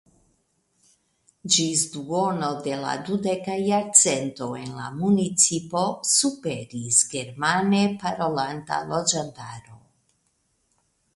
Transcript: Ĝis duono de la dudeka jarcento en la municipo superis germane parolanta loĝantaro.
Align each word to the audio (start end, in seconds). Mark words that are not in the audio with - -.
Ĝis 1.55 1.81
duono 1.95 2.47
de 2.67 2.79
la 2.85 2.93
dudeka 3.09 3.57
jarcento 3.67 4.47
en 4.61 4.73
la 4.79 4.87
municipo 5.01 5.83
superis 6.13 7.01
germane 7.15 7.83
parolanta 8.05 8.79
loĝantaro. 8.93 9.79